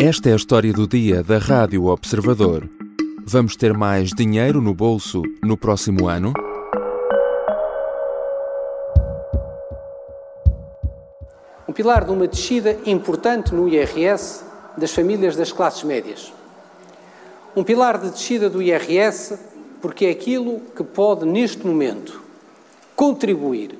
Esta 0.00 0.30
é 0.30 0.32
a 0.32 0.36
história 0.36 0.72
do 0.72 0.86
dia 0.86 1.24
da 1.24 1.38
Rádio 1.38 1.86
Observador. 1.86 2.70
Vamos 3.26 3.56
ter 3.56 3.76
mais 3.76 4.10
dinheiro 4.10 4.62
no 4.62 4.72
bolso 4.72 5.22
no 5.42 5.56
próximo 5.56 6.06
ano? 6.06 6.32
Um 11.68 11.72
pilar 11.72 12.04
de 12.04 12.12
uma 12.12 12.28
descida 12.28 12.78
importante 12.86 13.52
no 13.52 13.68
IRS 13.68 14.44
das 14.76 14.92
famílias 14.92 15.34
das 15.34 15.50
classes 15.50 15.82
médias. 15.82 16.32
Um 17.56 17.64
pilar 17.64 17.98
de 17.98 18.10
descida 18.10 18.48
do 18.48 18.62
IRS 18.62 19.36
porque 19.82 20.06
é 20.06 20.10
aquilo 20.10 20.60
que 20.76 20.84
pode, 20.84 21.26
neste 21.26 21.66
momento, 21.66 22.22
contribuir 22.94 23.76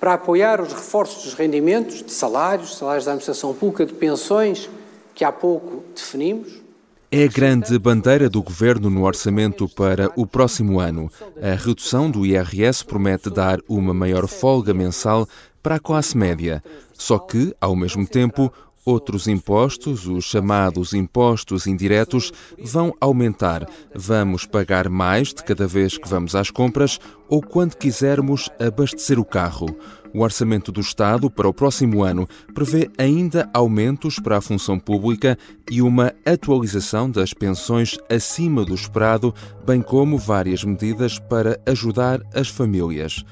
para 0.00 0.14
apoiar 0.14 0.60
os 0.60 0.72
reforços 0.72 1.22
dos 1.22 1.34
rendimentos, 1.34 2.02
de 2.02 2.10
salários, 2.10 2.76
salários 2.76 3.04
da 3.04 3.12
administração 3.12 3.54
pública, 3.54 3.86
de 3.86 3.92
pensões, 3.92 4.68
que 5.14 5.24
há 5.24 5.32
pouco 5.32 5.84
definimos. 5.94 6.62
É 7.10 7.24
a 7.24 7.28
grande 7.28 7.78
bandeira 7.78 8.30
do 8.30 8.42
governo 8.42 8.88
no 8.88 9.04
orçamento 9.04 9.68
para 9.68 10.10
o 10.16 10.26
próximo 10.26 10.80
ano. 10.80 11.10
A 11.42 11.54
redução 11.54 12.10
do 12.10 12.24
IRS 12.24 12.82
promete 12.82 13.28
dar 13.28 13.58
uma 13.68 13.92
maior 13.92 14.26
folga 14.26 14.72
mensal 14.72 15.28
para 15.62 15.74
a 15.74 15.80
classe 15.80 16.16
média. 16.16 16.64
Só 16.94 17.18
que, 17.18 17.54
ao 17.60 17.76
mesmo 17.76 18.06
tempo, 18.06 18.50
Outros 18.84 19.28
impostos, 19.28 20.08
os 20.08 20.24
chamados 20.24 20.92
impostos 20.92 21.68
indiretos, 21.68 22.32
vão 22.58 22.92
aumentar. 23.00 23.64
Vamos 23.94 24.44
pagar 24.44 24.88
mais 24.88 25.28
de 25.28 25.44
cada 25.44 25.68
vez 25.68 25.96
que 25.96 26.08
vamos 26.08 26.34
às 26.34 26.50
compras 26.50 26.98
ou 27.28 27.40
quando 27.40 27.76
quisermos 27.76 28.50
abastecer 28.58 29.20
o 29.20 29.24
carro. 29.24 29.66
O 30.14 30.20
Orçamento 30.20 30.70
do 30.70 30.80
Estado 30.80 31.30
para 31.30 31.48
o 31.48 31.54
próximo 31.54 32.02
ano 32.02 32.28
prevê 32.54 32.90
ainda 32.98 33.48
aumentos 33.54 34.18
para 34.18 34.38
a 34.38 34.42
função 34.42 34.78
pública 34.78 35.38
e 35.70 35.80
uma 35.80 36.12
atualização 36.26 37.10
das 37.10 37.32
pensões 37.32 37.96
acima 38.10 38.64
do 38.64 38.74
esperado, 38.74 39.34
bem 39.66 39.80
como 39.80 40.18
várias 40.18 40.64
medidas 40.64 41.18
para 41.18 41.58
ajudar 41.66 42.20
as 42.34 42.48
famílias 42.48 43.24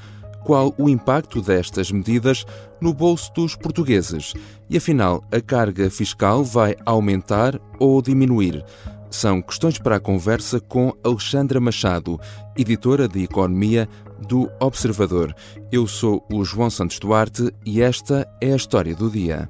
qual 0.45 0.75
o 0.79 0.89
impacto 0.89 1.41
destas 1.41 1.93
medidas 1.93 2.45
no 2.81 2.95
bolso 2.95 3.33
dos 3.35 3.55
portugueses 3.55 4.33
e, 4.69 4.77
afinal, 4.77 5.23
a 5.31 5.41
carga 5.41 5.91
fiscal 5.91 6.43
vai 6.43 6.75
aumentar 6.85 7.61
ou 7.79 8.01
diminuir? 8.01 8.65
São 9.11 9.43
questões 9.43 9.77
para 9.79 9.97
a 9.97 10.01
conversa 10.01 10.61
com 10.61 10.93
Alexandra 11.05 11.61
Machado, 11.61 12.19
editora 12.57 13.09
de 13.09 13.25
Economia 13.25 13.89
do 14.27 14.51
Observador. 14.61 15.35
Eu 15.71 15.87
sou 15.87 16.27
o 16.33 16.45
João 16.45 16.71
Santos 16.71 16.99
Duarte 16.99 17.53
e 17.65 17.81
esta 17.81 18.27
é 18.41 18.53
a 18.53 18.57
história 18.57 18.95
do 18.95 19.11
dia. 19.11 19.49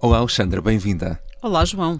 Olá, 0.00 0.18
Alexandra, 0.18 0.62
bem-vinda. 0.62 1.20
Olá, 1.42 1.64
João. 1.64 1.98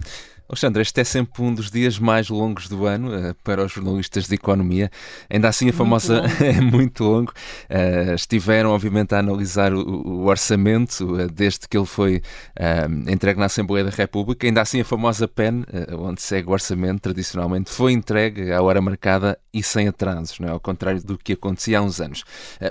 Alexandre, 0.51 0.81
este 0.81 0.99
é 0.99 1.03
sempre 1.05 1.41
um 1.41 1.53
dos 1.53 1.71
dias 1.71 1.97
mais 1.97 2.27
longos 2.27 2.67
do 2.67 2.85
ano 2.85 3.07
uh, 3.07 3.33
para 3.41 3.63
os 3.63 3.71
jornalistas 3.71 4.27
de 4.27 4.35
economia. 4.35 4.91
Ainda 5.29 5.47
assim, 5.47 5.69
a 5.69 5.73
famosa 5.73 6.23
é 6.43 6.59
muito 6.59 7.05
longo. 7.05 7.31
Uh, 7.69 8.13
estiveram, 8.13 8.71
obviamente, 8.71 9.15
a 9.15 9.19
analisar 9.19 9.73
o, 9.73 9.79
o 9.79 10.25
orçamento 10.25 11.05
uh, 11.05 11.31
desde 11.31 11.69
que 11.69 11.77
ele 11.77 11.85
foi 11.85 12.21
entregue 13.07 13.39
na 13.39 13.45
Assembleia 13.45 13.85
da 13.85 13.91
República. 13.91 14.45
Ainda 14.45 14.61
assim, 14.61 14.81
a 14.81 14.85
famosa 14.85 15.25
PEN, 15.25 15.63
onde 15.97 16.21
segue 16.21 16.49
o 16.49 16.51
orçamento, 16.51 16.99
tradicionalmente, 16.99 17.71
foi 17.71 17.93
entregue 17.93 18.51
à 18.51 18.61
hora 18.61 18.81
marcada 18.81 19.39
e 19.53 19.61
sem 19.61 19.87
atrasos, 19.87 20.39
não 20.39 20.47
é? 20.47 20.51
ao 20.51 20.59
contrário 20.59 21.03
do 21.03 21.17
que 21.17 21.33
acontecia 21.33 21.79
há 21.79 21.81
uns 21.81 21.99
anos. 21.99 22.23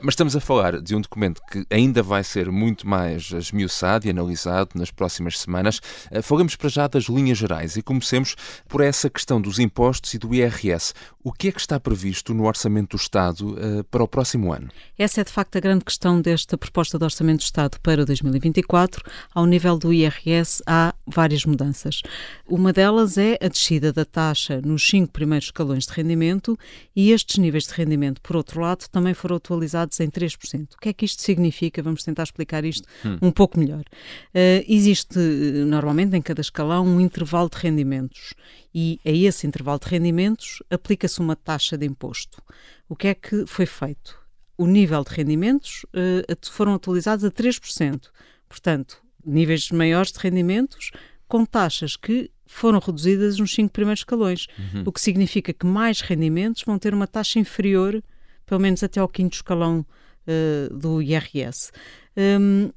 mas 0.03 0.13
estamos 0.13 0.35
a 0.35 0.41
falar 0.41 0.81
de 0.81 0.95
um 0.95 1.01
documento 1.01 1.41
que 1.51 1.65
ainda 1.71 2.03
vai 2.03 2.25
ser 2.25 2.51
muito 2.51 2.87
mais 2.89 3.31
esmiuçado 3.33 4.07
e 4.07 4.11
analisado 4.11 4.71
nas 4.75 4.91
próximas 4.91 5.39
semanas. 5.39 5.81
falamos 6.23 6.57
para 6.57 6.69
já 6.69 6.87
das 6.87 7.05
linhas 7.05 7.39
gerais 7.39 7.77
e 7.77 7.83
comecemos 7.83 8.35
por 8.69 8.81
essa 8.81 9.11
questão 9.11 9.41
dos 9.41 9.59
impostos 9.59 10.15
e 10.15 10.19
do 10.19 10.35
IRS. 10.35 10.95
O 11.23 11.33
que 11.33 11.49
é 11.49 11.53
que 11.53 11.61
está 11.61 11.79
previsto 11.79 12.33
no 12.33 12.47
Orçamento 12.47 12.97
do 12.97 13.01
Estado 13.01 13.53
uh, 13.53 13.85
para 13.85 14.03
o 14.03 14.09
próximo 14.09 14.55
ano? 14.55 14.71
Essa 14.99 15.21
é 15.21 15.25
de 15.25 15.31
facto 15.31 15.57
a 15.57 15.61
grande 15.61 15.85
questão 15.85 16.19
desta 16.19 16.57
proposta 16.57 16.99
de 16.99 17.05
Orçamento 17.05 17.41
do 17.41 17.45
Estado 17.45 17.79
para 17.83 18.07
2024. 18.07 19.05
Ao 19.35 19.45
nível 19.45 19.77
do 19.77 19.93
IRS 19.93 20.63
há 20.67 20.95
várias 21.07 21.45
mudanças. 21.45 22.01
Uma 22.49 22.73
delas 22.73 23.19
é 23.19 23.37
a 23.39 23.49
descida 23.49 23.93
da 23.93 24.07
taxa 24.07 24.63
nos 24.63 24.89
cinco 24.89 25.13
primeiros 25.13 25.49
escalões 25.49 25.85
de 25.85 25.93
rendimento 25.93 26.59
e 26.95 27.13
estes 27.13 27.39
níveis 27.39 27.65
de 27.65 27.75
rendimento, 27.75 28.21
por 28.21 28.37
outro 28.37 28.61
lado, 28.61 28.89
também 28.89 29.15
foram 29.15 29.37
atualizados 29.37 29.99
em 30.01 30.09
3%. 30.09 30.75
O 30.75 30.79
que 30.79 30.89
é 30.89 30.93
que 30.93 31.05
isto 31.05 31.23
significa? 31.23 31.83
Vamos 31.83 32.03
tentar 32.03 32.25
explicar 32.25 32.65
isto 32.65 32.87
hum. 33.05 33.19
um 33.23 33.31
pouco 33.31 33.59
melhor. 33.59 33.81
Uh, 33.81 34.65
existe 34.69 35.19
normalmente 35.19 36.17
em 36.17 36.23
cada 36.23 36.41
escalão 36.41 36.87
um 36.87 37.01
intervalo 37.01 37.49
de 37.49 37.59
rendimentos 37.59 38.35
e 38.75 39.01
a 39.05 39.11
esse 39.11 39.47
intervalo 39.47 39.79
de 39.79 39.89
rendimentos 39.89 40.63
aplica-se 40.71 41.21
uma 41.21 41.37
taxa 41.37 41.77
de 41.77 41.87
imposto. 41.87 42.43
O 42.89 42.97
que 42.97 43.09
é 43.09 43.15
que 43.15 43.47
foi 43.47 43.67
feito? 43.67 44.19
O 44.59 44.67
nível 44.67 45.03
de 45.05 45.15
rendimentos 45.15 45.85
uh, 45.95 46.51
foram 46.51 46.75
atualizados 46.75 47.25
a 47.25 47.31
3%. 47.31 48.09
Portanto, 48.49 49.01
níveis 49.25 49.71
maiores 49.71 50.13
de 50.13 50.19
rendimentos 50.19 50.91
com 51.29 51.45
taxas 51.45 51.97
que 51.97 52.31
foram 52.51 52.81
reduzidas 52.81 53.39
nos 53.39 53.55
cinco 53.55 53.73
primeiros 53.73 54.01
escalões, 54.01 54.47
uhum. 54.59 54.83
o 54.85 54.93
que 54.93 55.01
significa 55.01 55.53
que 55.53 55.65
mais 55.65 56.01
rendimentos 56.01 56.63
vão 56.65 56.79
ter 56.79 56.93
uma 56.93 57.07
taxa 57.07 57.39
inferior, 57.39 58.03
pelo 58.45 58.61
menos 58.61 58.83
até 58.83 58.99
ao 58.99 59.09
quinto 59.09 59.37
escalão 59.37 59.87
uh, 60.27 60.75
do 60.77 61.01
IRS. 61.01 61.71
Um, 62.17 62.71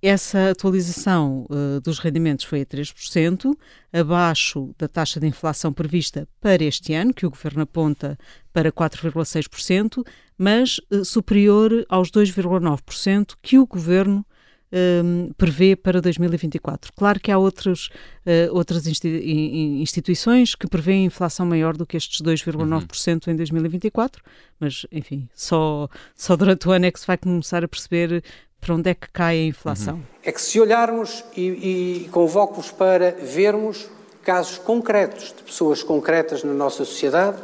essa 0.00 0.50
atualização 0.50 1.46
uh, 1.50 1.80
dos 1.80 1.98
rendimentos 1.98 2.44
foi 2.44 2.62
a 2.62 2.66
3%, 2.66 3.54
abaixo 3.92 4.74
da 4.78 4.88
taxa 4.88 5.20
de 5.20 5.26
inflação 5.26 5.72
prevista 5.72 6.26
para 6.40 6.64
este 6.64 6.94
ano, 6.94 7.12
que 7.12 7.26
o 7.26 7.30
Governo 7.30 7.62
aponta 7.62 8.18
para 8.52 8.72
4,6%, 8.72 10.02
mas 10.38 10.78
uh, 10.90 11.04
superior 11.04 11.84
aos 11.88 12.10
2,9% 12.10 13.34
que 13.42 13.58
o 13.58 13.66
Governo 13.66 14.24
um, 14.72 15.30
prevê 15.36 15.74
para 15.74 16.00
2024. 16.00 16.92
Claro 16.94 17.20
que 17.20 17.30
há 17.30 17.38
outros, 17.38 17.90
uh, 18.26 18.54
outras 18.54 18.86
instituições 18.86 20.54
que 20.54 20.66
prevêem 20.66 21.04
inflação 21.06 21.46
maior 21.46 21.76
do 21.76 21.86
que 21.86 21.96
estes 21.96 22.20
2,9% 22.20 23.26
uhum. 23.26 23.32
em 23.32 23.36
2024, 23.36 24.22
mas, 24.60 24.86
enfim, 24.92 25.28
só, 25.34 25.88
só 26.14 26.36
durante 26.36 26.68
o 26.68 26.72
ano 26.72 26.86
é 26.86 26.90
que 26.90 27.00
se 27.00 27.06
vai 27.06 27.16
começar 27.16 27.64
a 27.64 27.68
perceber 27.68 28.22
para 28.60 28.74
onde 28.74 28.90
é 28.90 28.94
que 28.94 29.08
cai 29.12 29.38
a 29.38 29.46
inflação. 29.46 29.96
Uhum. 29.96 30.02
É 30.22 30.32
que 30.32 30.40
se 30.40 30.60
olharmos 30.60 31.24
e, 31.36 32.04
e 32.04 32.08
convoco-vos 32.10 32.70
para 32.70 33.12
vermos 33.12 33.88
casos 34.22 34.58
concretos 34.58 35.34
de 35.36 35.42
pessoas 35.42 35.82
concretas 35.82 36.44
na 36.44 36.52
nossa 36.52 36.84
sociedade, 36.84 37.38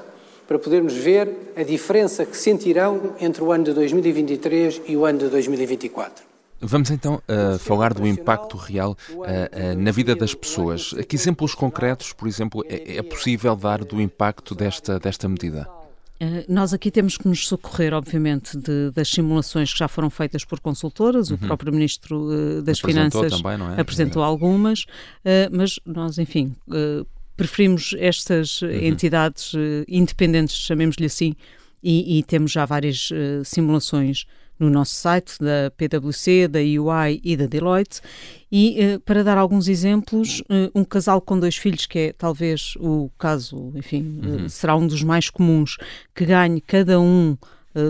para 0.46 0.58
podermos 0.58 0.92
ver 0.92 1.52
a 1.56 1.62
diferença 1.62 2.26
que 2.26 2.36
sentirão 2.36 3.14
entre 3.18 3.42
o 3.42 3.50
ano 3.50 3.64
de 3.64 3.72
2023 3.72 4.82
e 4.86 4.94
o 4.94 5.06
ano 5.06 5.20
de 5.20 5.28
2024. 5.30 6.33
Vamos 6.60 6.90
então 6.90 7.22
uh, 7.28 7.58
falar 7.58 7.92
do 7.92 8.06
impacto 8.06 8.56
real 8.56 8.96
uh, 9.10 9.20
uh, 9.20 9.24
na 9.76 9.90
vida 9.90 10.14
das 10.14 10.34
pessoas. 10.34 10.94
Que 11.08 11.16
exemplos 11.16 11.54
concretos, 11.54 12.12
por 12.12 12.26
exemplo, 12.26 12.64
é, 12.68 12.96
é 12.96 13.02
possível 13.02 13.54
dar 13.54 13.84
do 13.84 14.00
impacto 14.00 14.54
desta, 14.54 14.98
desta 14.98 15.28
medida? 15.28 15.68
Nós 16.48 16.72
aqui 16.72 16.90
temos 16.90 17.18
que 17.18 17.26
nos 17.26 17.46
socorrer, 17.46 17.92
obviamente, 17.92 18.56
de, 18.56 18.90
das 18.92 19.08
simulações 19.08 19.72
que 19.72 19.78
já 19.78 19.88
foram 19.88 20.08
feitas 20.08 20.44
por 20.44 20.60
consultoras. 20.60 21.30
Uhum. 21.30 21.36
O 21.36 21.38
próprio 21.38 21.72
Ministro 21.72 22.28
uh, 22.28 22.62
das 22.62 22.78
apresentou 22.78 23.22
Finanças 23.22 23.42
também, 23.42 23.66
é? 23.76 23.80
apresentou 23.80 24.22
é. 24.22 24.26
algumas, 24.26 24.82
uh, 24.82 25.50
mas 25.50 25.78
nós, 25.84 26.18
enfim, 26.18 26.54
uh, 26.68 27.06
preferimos 27.36 27.94
estas 27.98 28.62
uhum. 28.62 28.70
entidades 28.70 29.52
independentes, 29.88 30.56
chamemos-lhe 30.56 31.06
assim, 31.06 31.34
e, 31.84 32.18
e, 32.18 32.22
temos 32.22 32.50
já 32.50 32.64
várias 32.64 33.10
simulações 33.44 34.26
no 34.58 34.70
nosso 34.70 34.94
site 34.94 35.38
da 35.40 35.70
PwC, 35.76 36.48
da 36.48 36.60
UI 36.60 37.20
e 37.22 37.36
da 37.36 37.46
Deloitte. 37.46 38.00
E 38.50 38.78
uh, 38.96 39.00
para 39.00 39.24
dar 39.24 39.36
alguns 39.36 39.68
exemplos, 39.68 40.40
uh, 40.42 40.70
um 40.74 40.84
casal 40.84 41.20
com 41.20 41.38
dois 41.38 41.56
filhos, 41.56 41.86
que 41.86 41.98
é 41.98 42.12
talvez 42.12 42.74
o 42.78 43.10
caso, 43.18 43.72
enfim, 43.74 44.20
uhum. 44.22 44.46
uh, 44.46 44.48
será 44.48 44.76
um 44.76 44.86
dos 44.86 45.02
mais 45.02 45.28
comuns, 45.28 45.76
que 46.14 46.24
ganhe 46.24 46.60
cada 46.60 47.00
um 47.00 47.36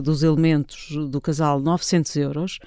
dos 0.03 0.23
elementos 0.23 0.97
do 1.11 1.21
casal 1.21 1.61
900 1.61 2.17
euros, 2.17 2.59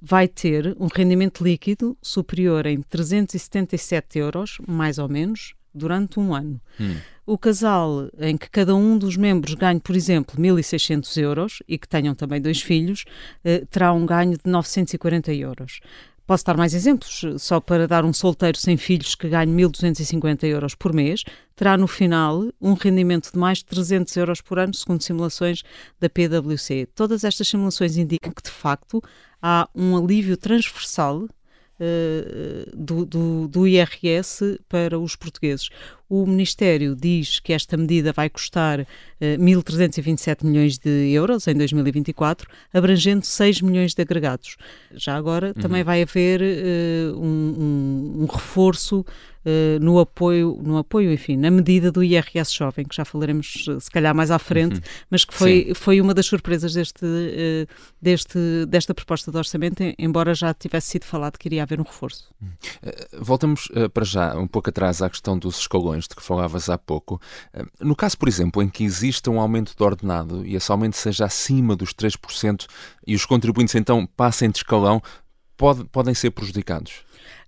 vai 0.00 0.26
ter 0.26 0.74
um 0.80 0.86
rendimento 0.86 1.44
líquido 1.44 1.98
superior 2.00 2.64
em 2.64 2.80
377 2.80 4.20
euros, 4.20 4.56
mais 4.66 4.96
ou 4.98 5.06
menos, 5.06 5.52
durante 5.74 6.20
um 6.20 6.34
ano. 6.34 6.60
Hum. 6.80 6.96
O 7.26 7.38
casal 7.38 8.10
em 8.18 8.36
que 8.36 8.50
cada 8.50 8.74
um 8.74 8.98
dos 8.98 9.16
membros 9.16 9.54
ganhe, 9.54 9.80
por 9.80 9.96
exemplo, 9.96 10.38
1.600 10.38 11.16
euros 11.22 11.62
e 11.66 11.78
que 11.78 11.88
tenham 11.88 12.14
também 12.14 12.40
dois 12.40 12.60
filhos, 12.60 13.04
eh, 13.42 13.64
terá 13.70 13.92
um 13.92 14.04
ganho 14.04 14.32
de 14.32 14.50
940 14.50 15.32
euros. 15.32 15.80
Posso 16.26 16.42
dar 16.44 16.56
mais 16.56 16.72
exemplos, 16.72 17.22
só 17.38 17.60
para 17.60 17.86
dar 17.86 18.02
um 18.02 18.12
solteiro 18.12 18.56
sem 18.56 18.78
filhos 18.78 19.14
que 19.14 19.28
ganhe 19.28 19.52
1.250 19.52 20.44
euros 20.44 20.74
por 20.74 20.90
mês, 20.90 21.22
terá 21.54 21.76
no 21.76 21.86
final 21.86 22.48
um 22.58 22.72
rendimento 22.72 23.30
de 23.30 23.38
mais 23.38 23.58
de 23.58 23.66
300 23.66 24.16
euros 24.16 24.40
por 24.40 24.58
ano, 24.58 24.72
segundo 24.72 25.02
simulações 25.02 25.62
da 26.00 26.08
PwC. 26.08 26.88
Todas 26.94 27.24
estas 27.24 27.46
simulações 27.46 27.98
indicam 27.98 28.32
que, 28.32 28.42
de 28.42 28.50
facto, 28.50 29.02
há 29.42 29.68
um 29.74 29.98
alívio 29.98 30.38
transversal 30.38 31.28
do, 32.74 33.04
do, 33.04 33.48
do, 33.48 33.66
IRS 33.66 34.60
para 34.68 34.98
os 34.98 35.16
portugueses. 35.16 35.68
O 36.08 36.26
Ministério 36.26 36.94
diz 36.94 37.40
que 37.40 37.52
esta 37.52 37.76
medida 37.76 38.12
vai 38.12 38.28
custar 38.28 38.80
uh, 38.80 38.86
eh, 39.20 39.36
1.327 39.38 40.44
milhões 40.44 40.76
de 40.76 41.10
euros 41.12 41.46
em 41.48 41.54
2024, 41.54 42.48
abrangendo 42.72 43.24
6 43.24 43.62
milhões 43.62 43.94
de 43.94 44.02
agregados. 44.02 44.56
Já 44.92 45.16
agora 45.16 45.48
uhum. 45.48 45.62
também 45.62 45.82
vai 45.82 46.02
haver 46.02 46.40
uh, 46.42 47.18
um, 47.18 47.24
um, 47.26 48.22
um, 48.22 48.26
reforço 48.26 49.00
uh, 49.00 49.80
no 49.80 49.98
apoio, 49.98 50.58
no 50.62 50.76
apoio, 50.76 51.12
enfim, 51.12 51.36
na 51.36 51.50
medida 51.50 51.90
do 51.90 52.04
IRS 52.04 52.52
jovem, 52.52 52.84
que 52.84 52.94
já 52.94 53.04
falaremos 53.04 53.64
se 53.80 53.90
calhar 53.90 54.14
mais 54.14 54.30
à 54.30 54.38
frente, 54.38 54.76
uhum. 54.76 54.82
mas 55.10 55.24
que 55.24 55.32
foi, 55.32 55.72
foi 55.74 56.00
uma 56.00 56.12
das 56.12 56.26
surpresas 56.26 56.74
deste, 56.74 57.04
uh, 57.04 57.66
deste, 58.00 58.66
desta 58.68 58.94
proposta 58.94 59.30
de 59.30 59.38
orçamento, 59.38 59.82
embora 59.98 60.34
já 60.34 60.52
tivesse 60.52 60.88
sido 60.90 61.04
falado 61.04 61.38
que 61.38 61.48
iria 61.48 61.62
haver 61.62 61.80
um 61.80 61.84
reforço. 61.84 62.32
Uhum. 62.42 62.50
voltamos 63.20 63.68
para 63.92 64.04
já, 64.04 64.36
um 64.36 64.46
pouco 64.46 64.68
atrás, 64.68 65.00
à 65.00 65.08
questão 65.08 65.38
dos 65.38 65.58
escalões 65.60 65.93
de 66.02 66.08
que 66.14 66.22
falavas 66.22 66.68
há 66.68 66.76
pouco. 66.76 67.20
no 67.80 67.94
caso, 67.96 68.18
por 68.18 68.28
exemplo, 68.28 68.62
em 68.62 68.68
que 68.68 68.84
exista 68.84 69.30
um 69.30 69.40
aumento 69.40 69.74
do 69.76 69.84
ordenado 69.84 70.44
e 70.44 70.56
esse 70.56 70.70
aumento 70.70 70.96
seja 70.96 71.24
acima 71.24 71.76
dos 71.76 71.94
3% 71.94 72.66
e 73.06 73.14
os 73.14 73.24
contribuintes 73.24 73.74
então 73.74 74.06
passem 74.06 74.50
de 74.50 74.58
escalão, 74.58 75.00
pode, 75.56 75.84
podem 75.84 76.14
ser 76.14 76.30
prejudicados? 76.30 77.04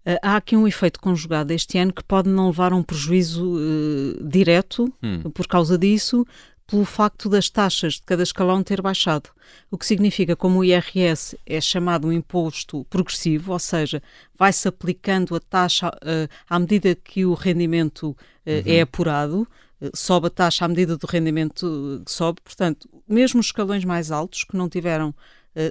Uh, 0.06 0.18
há 0.22 0.36
aqui 0.36 0.56
um 0.56 0.68
efeito 0.68 1.00
conjugado 1.00 1.52
este 1.52 1.78
ano 1.78 1.92
que 1.92 2.04
pode 2.04 2.28
não 2.28 2.46
levar 2.46 2.72
a 2.72 2.76
um 2.76 2.82
prejuízo 2.82 3.56
uh, 3.56 4.28
direto 4.28 4.92
hum. 5.02 5.30
por 5.30 5.46
causa 5.46 5.76
disso, 5.76 6.24
pelo 6.66 6.84
facto 6.84 7.28
das 7.28 7.48
taxas 7.48 7.94
de 7.94 8.02
cada 8.02 8.22
escalão 8.22 8.62
ter 8.62 8.82
baixado. 8.82 9.30
O 9.70 9.78
que 9.78 9.86
significa, 9.86 10.34
como 10.34 10.58
o 10.58 10.64
IRS 10.64 11.38
é 11.46 11.60
chamado 11.60 12.08
um 12.08 12.12
imposto 12.12 12.84
progressivo, 12.90 13.52
ou 13.52 13.58
seja, 13.58 14.02
vai-se 14.36 14.66
aplicando 14.66 15.34
a 15.36 15.40
taxa 15.40 15.88
uh, 15.88 16.28
à 16.48 16.58
medida 16.58 16.94
que 16.94 17.24
o 17.24 17.34
rendimento 17.34 18.10
uh, 18.10 18.14
uhum. 18.46 18.62
é 18.66 18.80
apurado, 18.80 19.46
uh, 19.80 19.90
sobe 19.94 20.26
a 20.26 20.30
taxa 20.30 20.64
à 20.64 20.68
medida 20.68 20.96
do 20.96 21.06
rendimento 21.06 22.02
que 22.04 22.10
sobe. 22.10 22.40
Portanto, 22.42 22.88
mesmo 23.08 23.38
os 23.38 23.46
escalões 23.46 23.84
mais 23.84 24.10
altos, 24.10 24.42
que 24.42 24.56
não 24.56 24.68
tiveram 24.68 25.14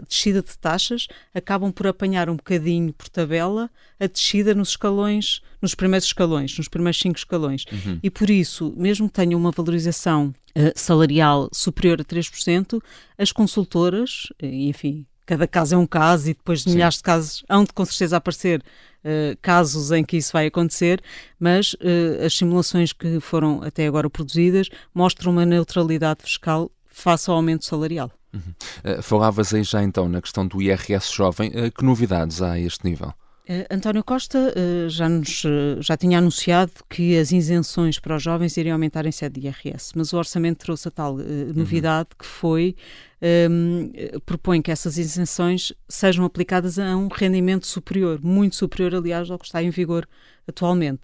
descida 0.08 0.42
de 0.42 0.58
taxas, 0.58 1.08
acabam 1.34 1.72
por 1.72 1.88
apanhar 1.88 2.30
um 2.30 2.36
bocadinho 2.36 2.92
por 2.94 3.08
tabela 3.10 3.70
a 4.00 4.08
descida 4.08 4.56
nos 4.56 4.70
escalões, 4.70 5.42
nos 5.62 5.76
primeiros 5.76 6.08
escalões, 6.08 6.58
nos 6.58 6.68
primeiros 6.68 7.00
cinco 7.00 7.18
escalões. 7.18 7.66
Uhum. 7.72 8.00
E 8.02 8.10
por 8.10 8.30
isso, 8.30 8.74
mesmo 8.76 9.08
que 9.08 9.14
tenham 9.14 9.40
uma 9.40 9.52
valorização 9.52 10.34
uh, 10.58 10.72
salarial 10.76 11.50
superior 11.54 12.02
a 12.02 12.04
3%, 12.04 12.82
as 13.18 13.32
consultoras, 13.32 14.28
enfim, 14.42 15.06
cada 15.26 15.48
caso 15.48 15.76
é 15.76 15.78
um 15.78 15.88
caso 15.88 16.30
e 16.30 16.34
depois 16.34 16.64
de 16.64 16.72
milhares 16.72 16.98
de 16.98 17.04
casos 17.04 17.44
hão 17.50 17.64
de 17.64 17.74
com 17.74 17.84
certeza 17.84 18.18
aparecer 18.18 18.62
uh, 19.04 19.38
casos 19.42 19.92
em 19.92 20.04
que 20.04 20.18
isso 20.18 20.32
vai 20.32 20.48
acontecer, 20.48 21.02
mas 21.40 21.74
uh, 21.74 22.26
as 22.26 22.36
simulações 22.38 22.94
que 22.94 23.20
foram 23.20 23.62
até 23.64 23.88
agora 23.88 24.10
produzidas 24.10 24.70
mostram 24.94 25.32
uma 25.32 25.46
neutralidade 25.46 26.24
fiscal 26.24 26.72
face 26.86 27.30
ao 27.30 27.36
aumento 27.36 27.66
salarial. 27.66 28.12
Uhum. 28.36 29.00
Uh, 29.00 29.02
falavas 29.02 29.54
aí 29.54 29.64
já 29.64 29.82
então 29.82 30.10
na 30.10 30.22
questão 30.22 30.46
do 30.46 30.62
IRS 30.62 31.14
jovem. 31.14 31.50
Uh, 31.50 31.72
que 31.72 31.84
novidades 31.84 32.42
há 32.42 32.52
a 32.52 32.60
este 32.60 32.86
nível? 32.86 33.14
Uh, 33.48 33.66
António 33.70 34.04
Costa 34.04 34.54
já, 34.90 35.08
nos, 35.08 35.44
já 35.80 35.96
tinha 35.96 36.18
anunciado 36.18 36.72
que 36.90 37.18
as 37.18 37.32
isenções 37.32 38.00
para 38.00 38.16
os 38.16 38.24
jovens 38.24 38.58
iriam 38.58 38.74
aumentar 38.74 39.06
em 39.06 39.12
sede 39.12 39.40
de 39.40 39.48
IRS, 39.48 39.92
mas 39.96 40.12
o 40.14 40.18
orçamento 40.18 40.58
trouxe 40.58 40.88
a 40.88 40.92
tal 40.92 41.18
novidade 41.54 42.10
uhum. 42.12 42.18
que 42.20 42.26
foi 42.26 42.76
um, 43.22 43.92
ehm, 43.94 44.20
propõe 44.26 44.64
que 44.64 44.72
essas 44.72 44.98
isenções 44.98 45.72
sejam 45.88 46.26
aplicadas 46.26 46.80
a 46.80 46.98
um 46.98 47.08
rendimento 47.08 47.68
superior, 47.68 48.20
muito 48.20 48.56
superior, 48.56 48.96
aliás, 48.96 49.30
ao 49.30 49.38
que 49.38 49.46
está 49.46 49.62
em 49.62 49.70
vigor 49.70 50.08
atualmente. 50.48 51.04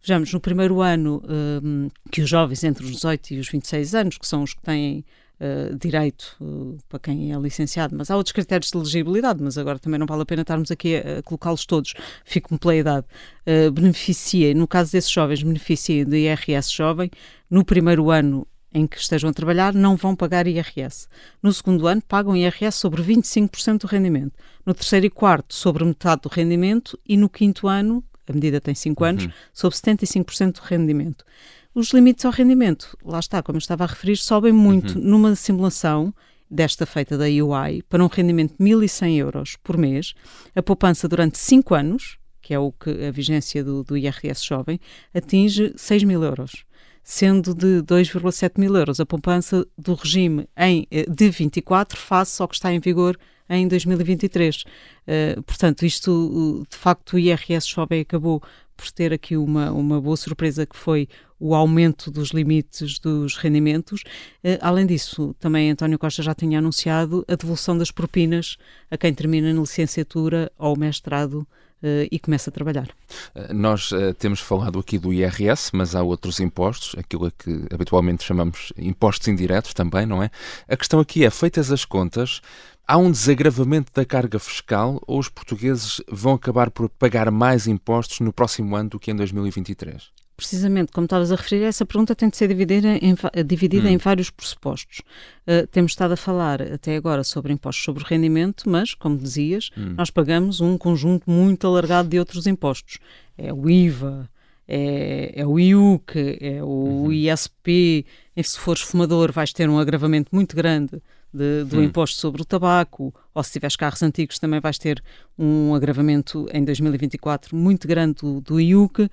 Vejamos, 0.00 0.32
no 0.32 0.40
primeiro 0.40 0.80
ano 0.80 1.22
um, 1.28 1.84
ehm, 1.84 1.88
que 2.10 2.22
os 2.22 2.28
jovens 2.28 2.64
entre 2.64 2.84
os 2.84 2.92
18 2.92 3.34
e 3.34 3.38
os 3.38 3.48
26 3.50 3.94
anos, 3.94 4.18
que 4.18 4.26
são 4.26 4.42
os 4.42 4.54
que 4.54 4.62
têm 4.62 5.04
uh, 5.40 5.76
direito 5.76 6.36
uh, 6.40 6.78
para 6.88 6.98
quem 6.98 7.32
é 7.32 7.38
licenciado, 7.38 7.94
mas 7.96 8.10
há 8.10 8.16
outros 8.16 8.32
critérios 8.32 8.70
de 8.70 8.76
elegibilidade, 8.76 9.42
mas 9.42 9.58
agora 9.58 9.78
também 9.78 9.98
não 9.98 10.06
vale 10.06 10.22
a 10.22 10.26
pena 10.26 10.42
estarmos 10.42 10.70
aqui 10.70 10.96
a, 10.96 11.18
a 11.18 11.22
colocá-los 11.22 11.66
todos, 11.66 11.94
fico-me 12.24 12.58
pela 12.58 12.76
idade. 12.76 13.06
Uh, 13.46 13.70
beneficia, 13.70 14.54
no 14.54 14.66
caso 14.66 14.92
desses 14.92 15.10
jovens, 15.10 15.42
beneficia 15.42 16.04
do 16.04 16.16
IRS 16.16 16.72
jovem, 16.72 17.10
no 17.50 17.64
primeiro 17.64 18.10
ano 18.10 18.46
em 18.74 18.86
que 18.86 18.96
estejam 18.96 19.28
a 19.30 19.32
trabalhar 19.32 19.74
não 19.74 19.96
vão 19.96 20.16
pagar 20.16 20.46
IRS. 20.46 21.06
No 21.42 21.52
segundo 21.52 21.86
ano, 21.86 22.02
pagam 22.02 22.36
IRS 22.36 22.78
sobre 22.78 23.02
25% 23.02 23.80
do 23.80 23.86
rendimento. 23.86 24.32
No 24.64 24.72
terceiro 24.72 25.06
e 25.06 25.10
quarto, 25.10 25.54
sobre 25.54 25.84
metade 25.84 26.22
do 26.22 26.28
rendimento. 26.28 26.98
E 27.06 27.16
no 27.16 27.28
quinto 27.28 27.68
ano, 27.68 28.02
a 28.26 28.32
medida 28.32 28.60
tem 28.60 28.74
5 28.74 29.04
anos, 29.04 29.24
uhum. 29.24 29.32
sobre 29.52 29.78
75% 29.78 30.54
do 30.54 30.60
rendimento. 30.62 31.24
Os 31.74 31.90
limites 31.90 32.24
ao 32.24 32.32
rendimento, 32.32 32.96
lá 33.02 33.18
está, 33.18 33.42
como 33.42 33.56
eu 33.56 33.60
estava 33.60 33.84
a 33.84 33.86
referir, 33.86 34.16
sobem 34.16 34.52
muito 34.52 34.98
uhum. 34.98 35.04
numa 35.04 35.34
simulação 35.34 36.14
desta 36.50 36.84
feita 36.84 37.16
da 37.16 37.24
UI 37.24 37.82
para 37.88 38.04
um 38.04 38.08
rendimento 38.08 38.54
de 38.58 38.62
1.100 38.62 39.16
euros 39.16 39.56
por 39.62 39.78
mês, 39.78 40.12
a 40.54 40.62
poupança 40.62 41.08
durante 41.08 41.38
5 41.38 41.74
anos, 41.74 42.18
que 42.42 42.52
é 42.52 42.58
o 42.58 42.70
que 42.72 42.90
a 43.06 43.10
vigência 43.10 43.64
do, 43.64 43.82
do 43.82 43.96
IRS 43.96 44.44
jovem, 44.44 44.78
atinge 45.14 45.72
6 45.74 46.04
mil 46.04 46.22
euros, 46.22 46.64
sendo 47.02 47.54
de 47.54 47.82
2,7 47.82 48.58
mil 48.58 48.76
euros 48.76 49.00
a 49.00 49.06
poupança 49.06 49.66
do 49.78 49.94
regime 49.94 50.46
em, 50.58 50.86
eh, 50.90 51.06
de 51.08 51.30
24 51.30 51.98
face 51.98 52.42
ao 52.42 52.48
que 52.48 52.54
está 52.54 52.70
em 52.70 52.80
vigor 52.80 53.18
em 53.48 53.66
2023. 53.66 54.56
Uh, 54.56 54.66
eh, 55.06 55.36
portanto, 55.44 55.84
isto, 55.84 56.62
de 56.68 56.76
facto, 56.76 57.14
o 57.14 57.18
IRS 57.18 57.66
jovem 57.66 58.00
acabou 58.00 58.42
por 58.76 58.90
ter 58.90 59.12
aqui 59.12 59.36
uma, 59.36 59.70
uma 59.70 60.00
boa 60.00 60.16
surpresa 60.16 60.66
que 60.66 60.76
foi 60.76 61.08
o 61.42 61.56
aumento 61.56 62.08
dos 62.08 62.28
limites 62.28 63.00
dos 63.00 63.36
rendimentos. 63.36 64.02
Uh, 64.44 64.58
além 64.60 64.86
disso, 64.86 65.34
também 65.40 65.72
António 65.72 65.98
Costa 65.98 66.22
já 66.22 66.34
tinha 66.34 66.60
anunciado 66.60 67.24
a 67.26 67.34
devolução 67.34 67.76
das 67.76 67.90
propinas 67.90 68.56
a 68.88 68.96
quem 68.96 69.12
termina 69.12 69.52
na 69.52 69.60
licenciatura 69.60 70.50
ou 70.56 70.76
mestrado 70.76 71.46
Uh, 71.84 72.06
e 72.12 72.18
começa 72.20 72.48
a 72.48 72.52
trabalhar. 72.52 72.86
Uh, 73.34 73.52
nós 73.52 73.90
uh, 73.90 74.14
temos 74.14 74.38
falado 74.38 74.78
aqui 74.78 75.00
do 75.00 75.12
IRS, 75.12 75.70
mas 75.72 75.96
há 75.96 76.02
outros 76.04 76.38
impostos, 76.38 76.94
aquilo 76.96 77.28
que 77.32 77.66
habitualmente 77.74 78.22
chamamos 78.22 78.72
impostos 78.78 79.26
indiretos 79.26 79.74
também, 79.74 80.06
não 80.06 80.22
é? 80.22 80.30
A 80.68 80.76
questão 80.76 81.00
aqui 81.00 81.24
é, 81.24 81.30
feitas 81.30 81.72
as 81.72 81.84
contas, 81.84 82.40
Há 82.86 82.98
um 82.98 83.10
desagravamento 83.10 83.92
da 83.94 84.04
carga 84.04 84.38
fiscal 84.38 85.00
ou 85.06 85.18
os 85.18 85.28
portugueses 85.28 86.00
vão 86.10 86.34
acabar 86.34 86.70
por 86.70 86.88
pagar 86.88 87.30
mais 87.30 87.66
impostos 87.66 88.20
no 88.20 88.32
próximo 88.32 88.76
ano 88.76 88.90
do 88.90 89.00
que 89.00 89.10
em 89.10 89.16
2023? 89.16 90.21
Precisamente, 90.42 90.90
como 90.90 91.04
estavas 91.04 91.30
a 91.30 91.36
referir, 91.36 91.62
essa 91.62 91.86
pergunta 91.86 92.16
tem 92.16 92.28
de 92.28 92.36
ser 92.36 92.48
dividida 92.48 92.88
em, 92.96 93.14
dividida 93.46 93.86
hum. 93.86 93.92
em 93.92 93.96
vários 93.96 94.28
pressupostos. 94.28 95.02
Uh, 95.46 95.68
temos 95.68 95.92
estado 95.92 96.14
a 96.14 96.16
falar 96.16 96.60
até 96.60 96.96
agora 96.96 97.22
sobre 97.22 97.52
impostos 97.52 97.84
sobre 97.84 98.02
rendimento, 98.04 98.68
mas, 98.68 98.92
como 98.92 99.16
dizias, 99.16 99.70
hum. 99.78 99.94
nós 99.96 100.10
pagamos 100.10 100.60
um 100.60 100.76
conjunto 100.76 101.30
muito 101.30 101.64
alargado 101.64 102.08
de 102.08 102.18
outros 102.18 102.48
impostos. 102.48 102.98
É 103.38 103.52
o 103.52 103.70
IVA, 103.70 104.28
é, 104.66 105.32
é 105.36 105.46
o 105.46 105.60
IUC, 105.60 106.38
é 106.40 106.60
o 106.60 106.66
uhum. 106.66 107.12
ISP. 107.12 108.04
E 108.34 108.42
se 108.42 108.58
fores 108.58 108.82
fumador, 108.82 109.30
vais 109.30 109.52
ter 109.52 109.70
um 109.70 109.78
agravamento 109.78 110.34
muito 110.34 110.56
grande 110.56 111.00
de, 111.32 111.62
do 111.64 111.78
hum. 111.78 111.84
imposto 111.84 112.18
sobre 112.18 112.42
o 112.42 112.44
tabaco, 112.44 113.14
ou 113.32 113.42
se 113.44 113.52
tiveres 113.52 113.76
carros 113.76 114.02
antigos 114.02 114.40
também 114.40 114.58
vais 114.58 114.76
ter 114.76 115.00
um 115.38 115.72
agravamento 115.72 116.48
em 116.52 116.64
2024 116.64 117.54
muito 117.56 117.86
grande 117.86 118.22
do, 118.22 118.40
do 118.40 118.60
IUC 118.60 119.08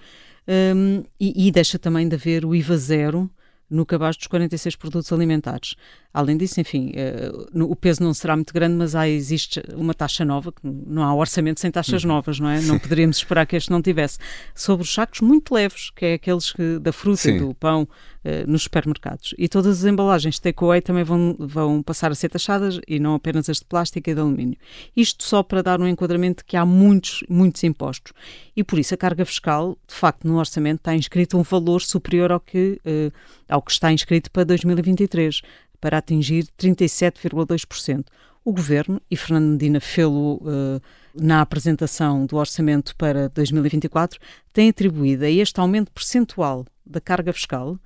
um, 0.48 1.04
e, 1.20 1.48
e, 1.48 1.52
deixa 1.52 1.78
também 1.78 2.08
de 2.08 2.16
haver 2.16 2.46
o 2.46 2.56
IVA 2.56 2.78
zero 2.78 3.30
no 3.70 3.86
cabaz 3.86 4.18
dos 4.18 4.26
46 4.28 4.76
produtos 4.76 5.12
alimentares. 5.14 5.76
Além 6.12 6.36
disso, 6.36 6.60
enfim, 6.60 6.92
uh, 6.92 7.64
o 7.66 7.76
peso 7.76 8.02
não 8.02 8.14
será 8.14 8.36
muito 8.36 8.52
grande, 8.52 8.76
mas 8.76 8.96
há, 8.96 9.08
existe 9.08 9.62
uma 9.76 9.94
taxa 9.94 10.26
nova, 10.26 10.52
não 10.64 11.04
há 11.04 11.14
orçamento 11.14 11.60
sem 11.60 11.70
taxas 11.70 12.04
uhum. 12.04 12.10
novas, 12.10 12.40
não 12.40 12.50
é? 12.50 12.62
Não 12.62 12.80
poderíamos 12.80 13.18
esperar 13.18 13.46
que 13.46 13.56
este 13.56 13.70
não 13.70 13.82
tivesse. 13.82 14.18
Sobre 14.56 14.84
os 14.84 14.92
sacos 14.92 15.22
muito 15.22 15.54
leves, 15.54 15.92
que 15.92 16.06
é 16.06 16.14
aqueles 16.16 16.52
que, 16.52 16.80
da 16.80 16.92
fruta 16.92 17.22
Sim. 17.22 17.36
e 17.36 17.40
do 17.40 17.54
pão 17.54 17.88
uh, 18.24 18.50
nos 18.50 18.64
supermercados. 18.64 19.34
E 19.38 19.48
todas 19.48 19.80
as 19.80 19.86
embalagens 19.86 20.40
takeaway 20.40 20.82
também 20.82 21.04
vão, 21.04 21.36
vão 21.40 21.84
passar 21.84 22.12
a 22.12 22.16
ser 22.16 22.30
taxadas 22.30 22.80
e 22.88 23.00
não 23.00 23.16
apenas 23.16 23.50
as 23.50 23.58
de 23.58 23.66
plástico 23.66 24.10
e 24.10 24.14
de 24.14 24.20
alumínio. 24.20 24.58
Isto 24.96 25.24
só 25.24 25.44
para 25.44 25.62
dar 25.62 25.80
um 25.80 25.88
enquadramento 25.88 26.46
que 26.46 26.58
há 26.58 26.66
muitos, 26.66 27.24
muitos 27.30 27.64
impostos. 27.64 28.14
E 28.56 28.64
por 28.64 28.80
isso 28.80 28.94
a 28.94 28.98
carga 28.98 29.26
fiscal, 29.26 29.78
de 29.88 29.96
facto, 29.96 30.28
no 30.28 30.38
orçamento 30.38 30.80
está 30.80 30.96
inscrito 30.96 31.38
um 31.38 31.44
valor 31.44 31.82
superior 31.82 32.32
ao 32.32 32.40
que, 32.40 32.80
uh, 32.86 33.12
ao 33.48 33.62
que 33.62 33.72
está 33.72 33.92
inscrito 33.92 34.32
para 34.32 34.44
2023 34.46 35.42
para 35.80 35.98
atingir 35.98 36.46
37,2%. 36.58 38.06
O 38.44 38.54
Governo, 38.54 39.02
e 39.12 39.18
Fernando 39.18 39.52
Medina 39.52 39.80
fê-lo 39.80 40.36
uh, 40.38 40.82
na 41.14 41.42
apresentação 41.42 42.26
do 42.26 42.38
orçamento 42.38 42.96
para 42.96 43.30
2024, 43.30 44.20
tem 44.54 44.70
atribuído 44.70 45.26
a 45.26 45.30
este 45.30 45.60
aumento 45.60 45.92
percentual 45.92 46.66
da 46.86 47.02
carga 47.02 47.34
fiscal, 47.34 47.78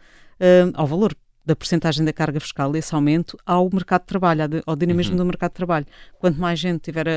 uh, 0.43 0.71
ao 0.73 0.85
valor 0.85 1.15
da 1.45 1.55
percentagem 1.55 2.05
da 2.05 2.13
carga 2.13 2.39
fiscal, 2.39 2.75
esse 2.75 2.93
aumento 2.93 3.37
ao 3.45 3.69
mercado 3.71 4.01
de 4.01 4.07
trabalho, 4.07 4.41
ao 4.65 4.75
dinamismo 4.75 5.13
uhum. 5.13 5.17
do 5.17 5.25
mercado 5.25 5.51
de 5.51 5.55
trabalho. 5.55 5.85
Quanto 6.19 6.39
mais 6.39 6.59
gente 6.59 6.77
estiver 6.77 7.07
a, 7.07 7.11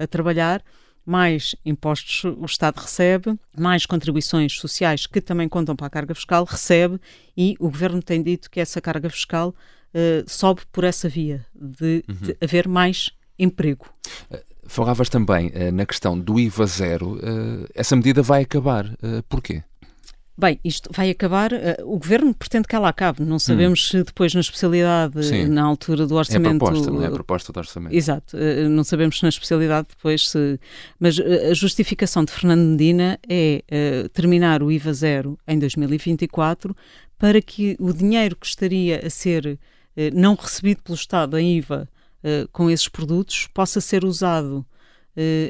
a, 0.00 0.04
a 0.04 0.06
trabalhar, 0.06 0.62
mais 1.04 1.54
impostos 1.64 2.24
o 2.24 2.44
Estado 2.44 2.78
recebe, 2.78 3.38
mais 3.56 3.84
contribuições 3.84 4.54
sociais 4.58 5.06
que 5.06 5.20
também 5.20 5.48
contam 5.48 5.76
para 5.76 5.86
a 5.86 5.90
carga 5.90 6.14
fiscal 6.14 6.44
recebe 6.44 6.98
e 7.36 7.56
o 7.58 7.64
Governo 7.64 8.02
tem 8.02 8.22
dito 8.22 8.50
que 8.50 8.60
essa 8.60 8.80
carga 8.80 9.10
fiscal 9.10 9.50
uh, 9.94 10.24
sobe 10.26 10.62
por 10.72 10.84
essa 10.84 11.08
via 11.08 11.44
de, 11.54 12.04
uhum. 12.08 12.14
de 12.14 12.36
haver 12.40 12.66
mais 12.66 13.10
emprego. 13.38 13.86
Uh, 14.30 14.38
falavas 14.66 15.08
também 15.08 15.48
uh, 15.48 15.72
na 15.72 15.84
questão 15.84 16.18
do 16.18 16.40
IVA 16.40 16.66
zero. 16.66 17.18
essa 17.74 17.94
medida 17.94 18.22
vai 18.22 18.42
acabar. 18.42 18.86
porquê? 19.28 19.62
Bem, 20.36 20.58
isto 20.64 20.90
vai 20.92 21.10
acabar. 21.10 21.52
Uh, 21.52 21.56
o 21.84 21.96
governo 21.96 22.34
pretende 22.34 22.66
que 22.66 22.74
ela 22.74 22.88
acabe. 22.88 23.22
Não 23.22 23.38
sabemos 23.38 23.86
hum. 23.86 23.90
se 23.90 24.02
depois, 24.02 24.34
na 24.34 24.40
especialidade, 24.40 25.24
Sim. 25.24 25.46
na 25.46 25.62
altura 25.62 26.06
do 26.08 26.16
orçamento. 26.16 26.52
É 26.52 26.56
a 26.56 26.58
proposta, 26.58 26.90
não 26.90 27.02
é 27.02 27.06
a 27.06 27.10
proposta 27.10 27.52
do 27.52 27.56
orçamento. 27.58 27.94
Exato. 27.94 28.36
Uh, 28.36 28.68
não 28.68 28.82
sabemos 28.82 29.18
se 29.18 29.22
na 29.22 29.28
especialidade 29.28 29.88
depois 29.90 30.28
se. 30.28 30.58
Mas 30.98 31.18
uh, 31.18 31.22
a 31.50 31.54
justificação 31.54 32.24
de 32.24 32.32
Fernando 32.32 32.68
Medina 32.68 33.18
é 33.28 33.62
terminar 34.12 34.62
o 34.62 34.72
IVA 34.72 34.92
zero 34.92 35.38
em 35.46 35.58
2024 35.58 36.76
para 37.16 37.40
que 37.40 37.76
o 37.78 37.92
dinheiro 37.92 38.36
que 38.36 38.46
estaria 38.46 39.06
a 39.06 39.10
ser 39.10 39.58
não 40.12 40.34
recebido 40.34 40.82
pelo 40.82 40.96
Estado 40.96 41.38
em 41.38 41.58
IVA 41.58 41.88
com 42.52 42.70
esses 42.70 42.88
produtos 42.88 43.48
possa 43.54 43.80
ser 43.80 44.04
usado 44.04 44.66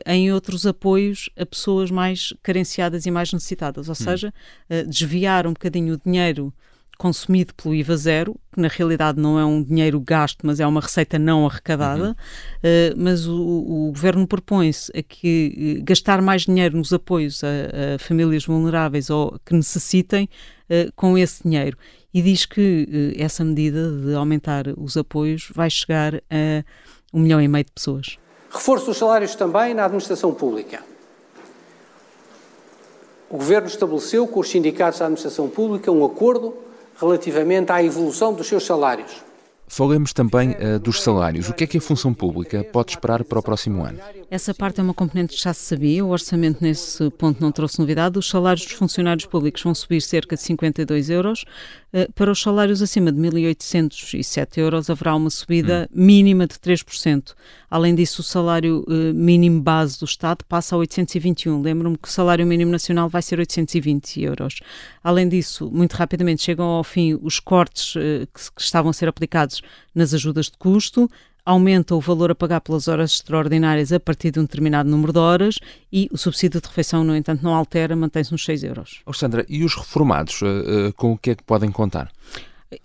em 0.06 0.33
outros 0.33 0.66
apoios 0.66 1.30
a 1.37 1.47
pessoas 1.47 1.90
mais 1.90 2.33
carenciadas 2.42 3.06
e 3.06 3.11
mais 3.11 3.33
necessitadas, 3.33 3.88
ou 3.88 3.92
hum. 3.92 3.94
seja, 3.94 4.33
uh, 4.71 4.88
desviar 4.88 5.47
um 5.47 5.52
bocadinho 5.52 5.94
o 5.94 6.00
dinheiro 6.04 6.52
consumido 6.97 7.52
pelo 7.54 7.75
IVA 7.75 7.97
zero, 7.97 8.37
que 8.52 8.61
na 8.61 8.68
realidade 8.68 9.21
não 9.21 9.37
é 9.37 9.44
um 9.44 9.61
dinheiro 9.61 9.99
gasto, 10.00 10.47
mas 10.47 10.61
é 10.61 10.66
uma 10.66 10.80
receita 10.80 11.18
não 11.18 11.44
arrecadada, 11.44 12.09
uhum. 12.09 12.12
uh, 12.12 12.94
mas 12.97 13.26
o, 13.26 13.35
o 13.35 13.92
governo 13.92 14.28
propõe-se 14.28 14.92
a 14.97 15.02
que 15.02 15.80
gastar 15.83 16.23
mais 16.23 16.42
dinheiro 16.42 16.76
nos 16.76 16.92
apoios 16.92 17.42
a, 17.42 17.49
a 17.94 17.99
famílias 17.99 18.44
vulneráveis 18.44 19.11
ou 19.11 19.38
que 19.44 19.54
necessitem 19.54 20.28
com 20.97 21.18
esse 21.18 21.42
dinheiro. 21.42 21.76
E 22.12 22.23
diz 22.23 22.47
que 22.47 23.12
essa 23.18 23.44
medida 23.44 23.90
de 23.90 24.14
aumentar 24.14 24.64
os 24.78 24.97
apoios 24.97 25.50
vai 25.52 25.68
chegar 25.68 26.14
a 26.14 26.64
um 27.12 27.21
milhão 27.21 27.40
e 27.40 27.47
meio 27.47 27.64
de 27.64 27.73
pessoas. 27.73 28.16
Reforço 28.55 28.87
dos 28.87 28.99
salários 28.99 29.35
também 29.35 29.75
na 29.75 29.85
administração 29.85 30.33
pública. 30.33 30.81
O 33.29 33.37
Governo 33.37 33.67
estabeleceu 33.67 34.29
com 34.29 34.39
os 34.39 34.49
sindicatos 34.49 35.01
da 35.01 35.07
administração 35.07 35.49
pública 35.49 35.91
um 35.91 36.05
acordo 36.05 36.55
relativamente 36.97 37.73
à 37.73 37.83
evolução 37.83 38.33
dos 38.33 38.47
seus 38.47 38.65
salários. 38.65 39.25
Falemos 39.66 40.12
também 40.12 40.50
uh, 40.50 40.78
dos 40.78 41.02
salários. 41.02 41.49
O 41.49 41.54
que 41.54 41.64
é 41.64 41.66
que 41.66 41.78
a 41.78 41.80
função 41.80 42.12
pública 42.12 42.62
pode 42.64 42.92
esperar 42.92 43.25
para 43.25 43.38
o 43.38 43.42
próximo 43.42 43.83
ano? 43.83 43.99
Essa 44.30 44.54
parte 44.54 44.80
é 44.80 44.83
uma 44.83 44.94
componente 44.94 45.35
que 45.35 45.42
já 45.42 45.54
se 45.54 45.62
sabia, 45.62 46.04
o 46.04 46.11
orçamento 46.11 46.59
nesse 46.61 47.11
ponto 47.11 47.40
não 47.40 47.50
trouxe 47.50 47.78
novidade. 47.78 48.18
Os 48.18 48.28
salários 48.28 48.64
dos 48.64 48.75
funcionários 48.75 49.26
públicos 49.26 49.62
vão 49.62 49.75
subir 49.75 50.00
cerca 50.02 50.37
de 50.37 50.42
52 50.42 51.11
euros. 51.11 51.44
Uh, 51.92 52.12
para 52.12 52.30
os 52.30 52.40
salários 52.40 52.83
acima 52.83 53.11
de 53.11 53.18
1.807 53.21 54.59
euros 54.59 54.90
haverá 54.90 55.14
uma 55.14 55.30
subida 55.30 55.88
hum. 55.90 56.04
mínima 56.04 56.47
de 56.47 56.54
3%. 56.54 57.35
Além 57.71 57.94
disso, 57.94 58.21
o 58.21 58.25
salário 58.25 58.85
uh, 58.87 59.14
mínimo 59.14 59.61
base 59.61 59.99
do 59.99 60.04
Estado 60.04 60.44
passa 60.49 60.76
a 60.76 60.78
821. 60.78 61.61
Lembro-me 61.61 61.97
que 61.97 62.06
o 62.06 62.11
salário 62.11 62.47
mínimo 62.47 62.71
nacional 62.71 63.09
vai 63.09 63.23
ser 63.23 63.38
820 63.38 64.23
euros. 64.23 64.61
Além 65.02 65.28
disso, 65.28 65.71
muito 65.73 65.94
rapidamente 65.94 66.42
chegam 66.42 66.66
ao 66.66 66.85
fim 66.85 67.18
os 67.21 67.40
cortes 67.40 67.97
uh, 67.97 68.26
que, 68.33 68.52
que 68.54 68.62
estavam 68.62 68.90
a 68.90 68.92
ser 68.92 69.09
aplicados 69.09 69.54
nas 69.95 70.15
ajudas 70.15 70.47
de 70.47 70.59
custo 70.59 71.11
aumenta 71.45 71.95
o 71.95 72.01
valor 72.01 72.31
a 72.31 72.35
pagar 72.35 72.61
pelas 72.61 72.89
horas 72.89 73.13
extraordinárias 73.13 73.93
a 73.93 74.01
partir 74.01 74.31
de 74.31 74.41
um 74.41 74.45
determinado 74.45 74.89
número 74.89 75.13
de 75.13 75.19
horas 75.19 75.59
e 75.93 76.09
o 76.11 76.17
subsídio 76.17 76.61
de 76.61 76.67
refeição, 76.67 77.05
no 77.05 77.15
entanto, 77.15 77.43
não 77.43 77.55
altera, 77.55 77.95
mantém-se 77.95 78.33
nos 78.33 78.45
6 78.45 78.65
euros. 78.65 79.03
Sandra, 79.13 79.45
e 79.49 79.63
os 79.63 79.75
reformados, 79.75 80.41
uh, 80.41 80.47
uh, 80.47 80.93
com 80.95 81.13
o 81.13 81.19
que 81.19 81.31
é 81.31 81.35
que 81.35 81.43
podem 81.43 81.71
contar? 81.71 82.11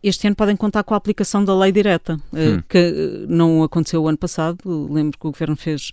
Este 0.03 0.27
ano 0.27 0.35
podem 0.35 0.55
contar 0.55 0.83
com 0.83 0.93
a 0.93 0.97
aplicação 0.97 1.43
da 1.43 1.55
lei 1.55 1.71
direta, 1.71 2.19
hum. 2.31 2.61
que 2.69 3.25
não 3.27 3.63
aconteceu 3.63 4.03
o 4.03 4.07
ano 4.07 4.19
passado. 4.19 4.59
Lembro 4.65 5.17
que 5.17 5.25
o 5.25 5.31
Governo 5.31 5.55
fez 5.55 5.91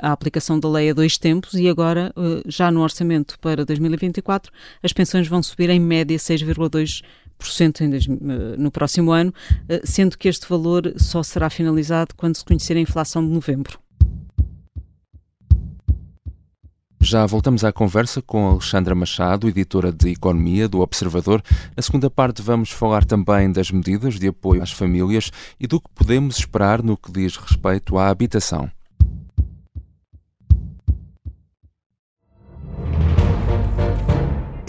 a 0.00 0.12
aplicação 0.12 0.60
da 0.60 0.68
lei 0.68 0.90
a 0.90 0.94
dois 0.94 1.18
tempos 1.18 1.54
e 1.54 1.68
agora, 1.68 2.14
já 2.46 2.70
no 2.70 2.80
orçamento 2.80 3.36
para 3.40 3.64
2024, 3.64 4.52
as 4.80 4.92
pensões 4.92 5.26
vão 5.26 5.42
subir 5.42 5.70
em 5.70 5.80
média 5.80 6.16
6,2%. 6.16 7.02
Eh, 7.60 8.56
no 8.58 8.70
próximo 8.70 9.12
ano, 9.12 9.32
eh, 9.68 9.80
sendo 9.84 10.16
que 10.16 10.28
este 10.28 10.46
valor 10.48 10.92
só 10.96 11.22
será 11.22 11.48
finalizado 11.48 12.14
quando 12.16 12.36
se 12.36 12.44
conhecer 12.44 12.76
a 12.76 12.80
inflação 12.80 13.26
de 13.26 13.32
novembro. 13.32 13.78
Já 17.02 17.24
voltamos 17.24 17.64
à 17.64 17.72
conversa 17.72 18.20
com 18.20 18.46
Alexandra 18.46 18.94
Machado, 18.94 19.48
editora 19.48 19.90
de 19.90 20.10
Economia 20.10 20.68
do 20.68 20.80
Observador. 20.80 21.42
Na 21.74 21.82
segunda 21.82 22.10
parte, 22.10 22.42
vamos 22.42 22.70
falar 22.70 23.06
também 23.06 23.50
das 23.50 23.70
medidas 23.70 24.18
de 24.18 24.28
apoio 24.28 24.62
às 24.62 24.70
famílias 24.70 25.30
e 25.58 25.66
do 25.66 25.80
que 25.80 25.88
podemos 25.94 26.36
esperar 26.36 26.82
no 26.82 26.98
que 26.98 27.10
diz 27.10 27.36
respeito 27.36 27.96
à 27.96 28.08
habitação. 28.08 28.70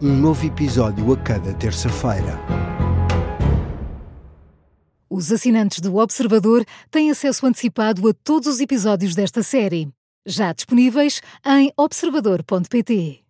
um 0.00 0.14
novo 0.14 0.46
episódio 0.46 1.12
a 1.12 1.16
cada 1.16 1.52
terça-feira. 1.52 2.38
Os 5.10 5.32
assinantes 5.32 5.80
do 5.80 5.96
Observador 5.96 6.64
têm 6.90 7.10
acesso 7.10 7.44
antecipado 7.46 8.06
a 8.08 8.14
todos 8.14 8.46
os 8.46 8.60
episódios 8.60 9.16
desta 9.16 9.42
série, 9.42 9.88
já 10.24 10.52
disponíveis 10.52 11.20
em 11.44 11.72
observador.pt. 11.76 13.24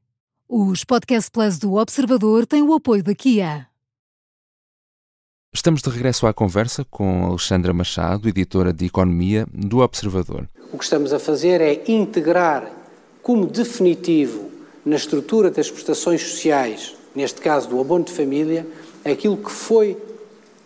Os 0.47 0.85
Podcast 0.85 1.31
Plus 1.31 1.59
do 1.59 1.75
Observador 1.75 2.45
têm 2.45 2.63
o 2.63 2.75
apoio 2.75 3.03
da 3.03 3.15
Kia. 3.15 3.67
Estamos 5.55 5.81
de 5.81 5.89
regresso 5.89 6.27
à 6.27 6.35
conversa 6.35 6.85
com 6.85 7.25
Alexandra 7.25 7.73
Machado, 7.73 8.29
editora 8.29 8.75
de 8.75 8.85
Economia 8.85 9.47
do 9.51 9.79
Observador. 9.79 10.47
O 10.71 10.77
que 10.77 10.85
estamos 10.85 11.15
a 11.15 11.19
fazer 11.19 11.63
é 11.63 11.91
integrar 11.91 12.71
como 13.23 13.47
definitivo 13.47 14.48
na 14.89 14.97
estrutura 14.97 15.51
das 15.51 15.71
prestações 15.71 16.23
sociais, 16.23 16.97
neste 17.15 17.43
caso 17.43 17.69
do 17.69 17.79
abono 17.79 18.05
de 18.05 18.13
família, 18.13 18.67
aquilo 19.05 19.37
que 19.37 19.51
foi 19.51 19.99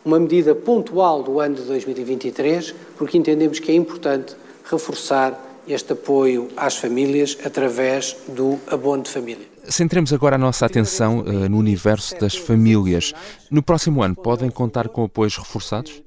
uma 0.05 0.19
medida 0.21 0.55
pontual 0.55 1.25
do 1.25 1.41
ano 1.41 1.57
de 1.57 1.63
2023, 1.63 2.73
porque 2.97 3.19
entendemos 3.19 3.59
que 3.59 3.73
é 3.73 3.75
importante 3.75 4.37
reforçar 4.71 5.61
este 5.67 5.93
apoio 5.93 6.49
às 6.57 6.77
famílias 6.77 7.37
através 7.45 8.17
do 8.29 8.61
abono 8.69 9.03
de 9.03 9.11
família. 9.11 9.45
Centremos 9.65 10.13
agora 10.13 10.37
a 10.37 10.39
nossa 10.39 10.67
atenção 10.67 11.21
uh, 11.21 11.49
no 11.49 11.59
universo 11.59 12.17
das 12.21 12.37
famílias. 12.37 13.13
No 13.51 13.63
próximo 13.63 14.05
ano, 14.05 14.15
podem 14.15 14.51
contar 14.51 14.89
com 14.89 15.03
apoios 15.03 15.37
reforçados? 15.37 16.01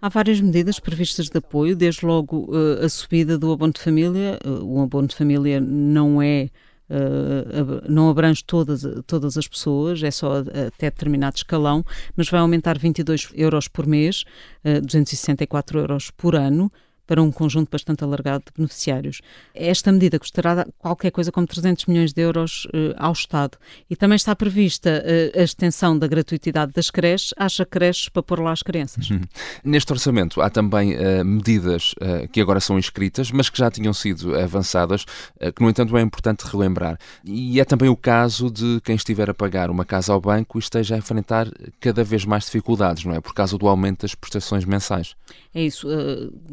Há 0.00 0.08
várias 0.08 0.40
medidas 0.40 0.78
previstas 0.78 1.28
de 1.28 1.38
apoio, 1.38 1.74
desde 1.74 2.06
logo 2.06 2.52
uh, 2.52 2.84
a 2.84 2.88
subida 2.88 3.36
do 3.36 3.50
abono 3.50 3.72
de 3.72 3.80
família. 3.80 4.38
Uh, 4.44 4.64
o 4.64 4.82
abono 4.82 5.08
de 5.08 5.16
família 5.16 5.60
não 5.60 6.22
é 6.22 6.50
Uh, 6.90 7.82
não 7.86 8.08
abrange 8.08 8.42
todas, 8.42 8.82
todas 9.06 9.36
as 9.36 9.46
pessoas, 9.46 10.02
é 10.02 10.10
só 10.10 10.38
até 10.38 10.90
determinado 10.90 11.36
escalão, 11.36 11.84
mas 12.16 12.30
vai 12.30 12.40
aumentar 12.40 12.78
22 12.78 13.28
euros 13.34 13.68
por 13.68 13.86
mês, 13.86 14.22
uh, 14.64 14.78
eh, 14.78 14.80
264 14.80 15.80
euros 15.80 16.10
por 16.10 16.34
ano, 16.34 16.72
para 17.08 17.22
um 17.22 17.32
conjunto 17.32 17.70
bastante 17.70 18.04
alargado 18.04 18.44
de 18.46 18.52
beneficiários. 18.54 19.22
Esta 19.54 19.90
medida 19.90 20.18
custará 20.18 20.66
qualquer 20.78 21.10
coisa 21.10 21.32
como 21.32 21.46
300 21.46 21.86
milhões 21.86 22.12
de 22.12 22.20
euros 22.20 22.66
uh, 22.66 22.94
ao 22.98 23.12
Estado. 23.12 23.56
E 23.88 23.96
também 23.96 24.16
está 24.16 24.36
prevista 24.36 25.02
uh, 25.02 25.40
a 25.40 25.42
extensão 25.42 25.98
da 25.98 26.06
gratuitidade 26.06 26.70
das 26.72 26.90
creches 26.90 27.32
às 27.38 27.56
creches 27.70 28.10
para 28.10 28.22
pôr 28.22 28.40
lá 28.40 28.52
as 28.52 28.62
crianças. 28.62 29.08
Uhum. 29.08 29.22
Neste 29.64 29.90
orçamento 29.90 30.42
há 30.42 30.50
também 30.50 30.94
uh, 30.94 31.24
medidas 31.24 31.94
que 32.30 32.40
agora 32.40 32.60
são 32.60 32.78
inscritas, 32.78 33.30
mas 33.30 33.48
que 33.48 33.56
já 33.56 33.70
tinham 33.70 33.94
sido 33.94 34.38
avançadas, 34.38 35.06
que 35.54 35.62
no 35.62 35.70
entanto 35.70 35.96
é 35.96 36.02
importante 36.02 36.42
relembrar. 36.42 36.98
E 37.24 37.58
é 37.58 37.64
também 37.64 37.88
o 37.88 37.96
caso 37.96 38.50
de 38.50 38.80
quem 38.84 38.94
estiver 38.94 39.30
a 39.30 39.34
pagar 39.34 39.70
uma 39.70 39.84
casa 39.84 40.12
ao 40.12 40.20
banco 40.20 40.58
e 40.58 40.60
esteja 40.60 40.94
a 40.94 40.98
enfrentar 40.98 41.48
cada 41.80 42.04
vez 42.04 42.24
mais 42.24 42.44
dificuldades, 42.44 43.04
não 43.04 43.14
é? 43.14 43.20
Por 43.20 43.32
causa 43.32 43.56
do 43.56 43.66
aumento 43.66 44.02
das 44.02 44.14
prestações 44.14 44.64
mensais. 44.64 45.14
É 45.54 45.62
isso. 45.62 45.88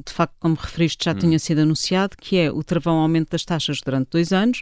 De 0.05 0.13
facto, 0.13 0.35
como 0.45 0.55
referiste, 0.61 1.05
já 1.05 1.11
hum. 1.11 1.15
tinha 1.15 1.39
sido 1.39 1.61
anunciado, 1.61 2.15
que 2.15 2.37
é 2.37 2.51
o 2.51 2.63
travão 2.63 2.99
aumento 2.99 3.31
das 3.31 3.43
taxas 3.43 3.81
durante 3.83 4.09
dois 4.11 4.31
anos. 4.31 4.61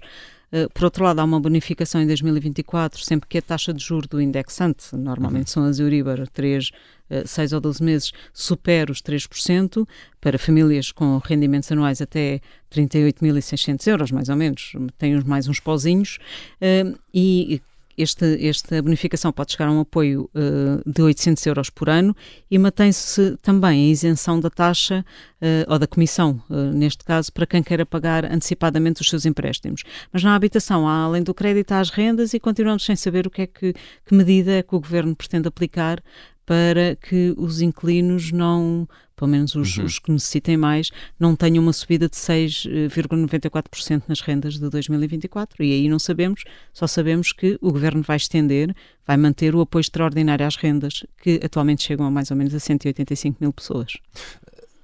Uh, 0.50 0.72
por 0.74 0.86
outro 0.86 1.04
lado, 1.04 1.20
há 1.20 1.26
uma 1.26 1.42
bonificação 1.42 2.02
em 2.02 2.08
2024, 2.08 3.04
sempre 3.04 3.28
que 3.28 3.38
a 3.38 3.42
taxa 3.42 3.74
de 3.74 3.84
juro 3.84 4.08
do 4.08 4.22
indexante, 4.22 4.96
normalmente 4.96 5.48
uhum. 5.48 5.64
são 5.64 5.66
as 5.66 5.80
Euribor, 5.80 6.26
3, 6.30 6.70
uh, 7.10 7.28
6 7.28 7.52
ou 7.52 7.60
12 7.60 7.84
meses, 7.84 8.12
supera 8.32 8.94
os 8.94 9.02
3%, 9.02 9.86
para 10.22 10.40
famílias 10.40 10.90
com 10.90 11.18
rendimentos 11.18 11.70
anuais 11.70 12.02
até 12.02 12.40
38.600 12.74 13.86
euros, 13.88 14.10
mais 14.10 14.30
ou 14.30 14.38
menos, 14.38 14.72
tem 14.98 15.22
mais 15.26 15.50
uns 15.50 15.60
pozinhos, 15.60 16.18
uh, 16.62 16.98
e 17.14 17.62
este, 17.98 18.46
esta 18.48 18.82
bonificação 18.82 19.32
pode 19.32 19.52
chegar 19.52 19.68
a 19.68 19.72
um 19.72 19.80
apoio 19.80 20.30
uh, 20.34 20.90
de 20.90 21.02
800 21.02 21.46
euros 21.46 21.70
por 21.70 21.90
ano 21.90 22.16
e 22.50 22.58
mantém-se 22.58 23.38
também 23.42 23.88
a 23.88 23.92
isenção 23.92 24.40
da 24.40 24.50
taxa 24.50 25.06
uh, 25.42 25.72
ou 25.72 25.80
da 25.80 25.88
comissão, 25.88 26.42
uh, 26.50 26.56
neste 26.74 27.04
caso, 27.04 27.32
para 27.32 27.46
quem 27.46 27.62
queira 27.62 27.86
pagar 27.86 28.26
antecipadamente 28.26 29.02
os 29.02 29.10
seus 29.10 29.26
empréstimos. 29.26 29.84
Mas 30.12 30.24
na 30.24 30.36
habitação 30.36 30.88
há, 30.88 31.04
além 31.04 31.24
do 31.24 31.34
crédito, 31.34 31.72
há 31.72 31.80
as 31.80 31.90
rendas 31.90 32.34
e 32.34 32.40
continuamos 32.40 32.84
sem 32.84 32.96
saber 32.96 33.28
o 33.28 33.30
que 33.30 33.44
é 33.44 33.48
que, 33.48 33.74
que 33.74 34.16
medida 34.16 34.52
é 34.52 34.64
que 34.64 34.76
o 34.76 34.80
Governo 34.80 35.16
pretende 35.16 35.48
aplicar 35.48 36.02
para 36.46 36.96
que 36.96 37.34
os 37.38 37.62
inquilinos 37.62 38.32
não, 38.32 38.88
pelo 39.16 39.32
menos 39.32 39.56
os, 39.56 39.78
uhum. 39.78 39.86
os, 39.86 40.00
que 40.00 40.12
necessitem 40.12 40.58
mais, 40.58 40.92
não 41.20 41.36
tenham 41.36 41.64
uma 41.64 41.74
subida 41.74 42.10
de 42.10 42.16
6,94% 42.16 44.04
nas 44.08 44.22
rendas 44.22 44.56
de 44.56 44.70
2024. 44.70 45.64
E 45.64 45.72
aí 45.72 45.88
não 45.90 46.00
sabemos, 46.00 46.44
só 46.74 46.86
sabemos 46.88 47.32
que 47.32 47.58
o 47.62 47.72
Governo 47.72 48.02
vai 48.02 48.18
estender, 48.18 48.76
vai 49.06 49.18
manter 49.18 49.56
o 49.56 49.62
apoio 49.62 49.82
extraordinário 49.82 50.46
às 50.46 50.56
rendas, 50.56 51.06
que 51.22 51.40
atualmente 51.44 51.84
chegam 51.84 52.06
a 52.06 52.12
mais 52.12 52.30
ou 52.32 52.38
menos 52.38 52.54
a 52.54 52.60
185 52.60 53.38
mil 53.40 53.54
pessoas. 53.54 53.94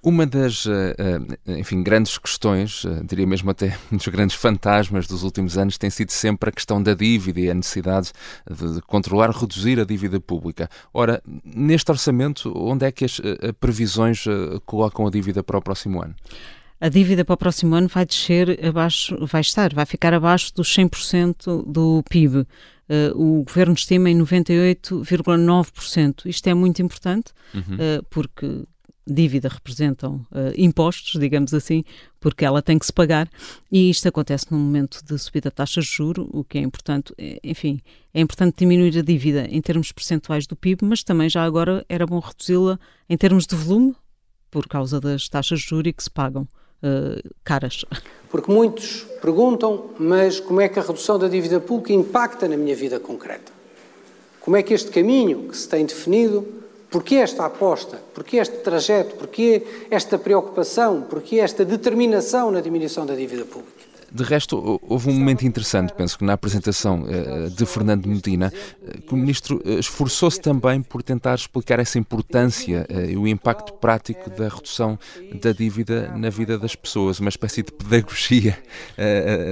Uma 0.02 0.26
das, 0.26 0.66
eh, 0.66 0.96
eh, 1.46 1.60
enfim, 1.60 1.84
grandes 1.84 2.18
questões, 2.18 2.86
eh, 2.86 3.02
diria 3.04 3.28
mesmo 3.28 3.52
até 3.52 3.78
um 3.92 3.98
dos 3.98 4.08
grandes 4.08 4.36
fantasmas 4.36 5.08
dos 5.08 5.24
últimos 5.24 5.58
anos, 5.58 5.78
tem 5.78 5.90
sido 5.90 6.12
sempre 6.12 6.50
a 6.50 6.54
questão 6.54 6.82
da 6.82 6.94
dívida 6.94 7.42
e 7.42 7.50
a 7.50 7.54
necessidade 7.54 8.14
de 8.50 8.82
controlar, 8.84 9.30
reduzir 9.32 9.78
a 9.78 9.84
dívida 9.84 10.18
pública. 10.20 10.70
Ora, 10.94 11.22
neste 11.44 11.92
orçamento, 11.92 12.54
onde 12.56 12.86
é 12.86 12.92
que 12.92 13.04
as 13.04 13.20
previsões 13.60 14.24
colocam 14.66 15.06
a 15.06 15.10
dívida 15.10 15.44
para 15.44 15.58
o 15.58 15.62
próximo 15.62 16.02
ano? 16.02 16.16
a 16.82 16.88
dívida 16.88 17.26
para 17.26 17.34
o 17.34 17.38
próximo 17.38 17.76
ano 17.76 17.90
vai 17.90 18.06
descer 18.06 18.58
abaixo, 18.66 19.18
vai 19.26 19.42
estar, 19.42 19.74
vai 19.74 19.86
ficar 19.86 20.14
abaixo 20.14 20.56
dos 20.56 20.74
100% 20.74 21.70
do 21.70 22.02
PIB. 22.10 22.38
Uh, 22.38 22.48
o 23.16 23.44
governo 23.44 23.74
estima 23.74 24.10
em 24.10 24.18
98,9%. 24.18 26.26
Isto 26.26 26.48
é 26.48 26.54
muito 26.54 26.82
importante, 26.82 27.34
uhum. 27.54 27.76
uh, 27.76 28.02
porque 28.10 28.64
dívida 29.12 29.50
representam 29.50 30.26
uh, 30.32 30.54
impostos, 30.56 31.20
digamos 31.20 31.54
assim, 31.54 31.84
porque 32.20 32.46
ela 32.46 32.62
tem 32.62 32.78
que 32.78 32.86
se 32.86 32.94
pagar, 32.94 33.30
e 33.72 33.90
isto 33.90 34.08
acontece 34.08 34.52
num 34.52 34.60
momento 34.60 35.04
de 35.04 35.18
subida 35.18 35.50
de 35.50 35.56
taxas 35.56 35.86
de 35.86 35.92
juro, 35.92 36.30
o 36.32 36.44
que 36.44 36.58
é 36.58 36.62
importante, 36.62 37.14
é, 37.18 37.40
enfim, 37.44 37.82
é 38.14 38.22
importante 38.22 38.58
diminuir 38.58 38.98
a 38.98 39.02
dívida 39.02 39.48
em 39.50 39.62
termos 39.62 39.92
percentuais 39.92 40.46
do 40.46 40.56
PIB, 40.56 40.86
mas 40.86 41.04
também 41.04 41.30
já 41.30 41.44
agora 41.44 41.86
era 41.90 42.06
bom 42.06 42.20
reduzi-la 42.20 42.80
em 43.10 43.18
termos 43.18 43.46
de 43.46 43.56
volume, 43.56 43.96
por 44.52 44.68
causa 44.68 45.00
das 45.00 45.30
taxas 45.30 45.60
de 45.60 45.68
juros 45.68 45.94
que 45.96 46.04
se 46.04 46.10
pagam 46.10 46.44
uh, 46.44 47.36
caras. 47.44 47.86
Porque 48.30 48.52
muitos 48.52 49.06
perguntam, 49.22 49.92
mas 50.00 50.40
como 50.40 50.62
é 50.62 50.68
que 50.68 50.80
a 50.80 50.82
redução 50.82 51.18
da 51.20 51.28
dívida 51.28 51.60
pública 51.60 51.94
impacta 51.94 52.48
na 52.48 52.58
minha 52.58 52.76
vida 52.76 53.00
concreta? 53.00 53.52
Como 54.42 54.56
é 54.56 54.64
que 54.64 54.74
este 54.74 54.90
caminho 54.90 55.48
que 55.50 55.58
se 55.58 55.68
tem 55.68 55.86
definido 55.86 56.59
Porquê 56.90 57.16
esta 57.16 57.46
aposta? 57.46 58.02
Porquê 58.14 58.38
este 58.38 58.58
trajeto? 58.58 59.16
Porquê 59.16 59.64
esta 59.92 60.18
preocupação? 60.18 61.02
Porquê 61.04 61.40
esta 61.40 61.64
determinação 61.64 62.50
na 62.50 62.62
diminuição 62.62 63.06
da 63.06 63.16
dívida 63.16 63.46
pública? 63.46 63.89
De 64.12 64.24
resto, 64.24 64.80
houve 64.84 65.10
um 65.10 65.14
momento 65.14 65.46
interessante, 65.46 65.94
penso 65.94 66.18
que 66.18 66.24
na 66.24 66.34
apresentação 66.34 67.06
eh, 67.08 67.50
de 67.50 67.66
Fernando 67.66 68.08
Medina, 68.08 68.52
eh, 68.84 69.00
que 69.06 69.14
o 69.14 69.18
Ministro 69.18 69.62
eh, 69.66 69.80
esforçou-se 69.80 70.42
também 70.42 70.82
por 70.82 71.04
tentar 71.04 71.36
explicar 71.36 71.80
essa 71.80 72.00
importância 72.00 72.88
e 73.08 73.16
o 73.16 73.28
impacto 73.28 73.74
prático 73.74 74.30
da 74.30 74.48
redução 74.48 74.98
da 75.42 75.52
dívida 75.52 76.12
na 76.18 76.30
vida 76.30 76.58
das 76.58 76.76
pessoas, 76.76 77.20
uma 77.20 77.30
espécie 77.30 77.64
de 77.64 77.72
pedagogia 77.72 78.58